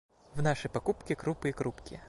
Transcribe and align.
В 0.35 0.41
нашей 0.41 0.67
покупке— 0.71 1.13
крупы 1.15 1.49
и 1.49 1.51
крупки. 1.51 1.99